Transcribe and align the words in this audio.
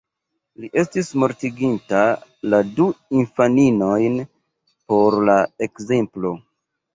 Li 0.61 0.69
estis 0.83 1.09
mortiginta 1.23 1.99
la 2.53 2.61
du 2.79 2.87
infaninojn 3.19 4.17
por 4.95 5.19
la 5.31 5.37
ekzemplo. 5.69 6.35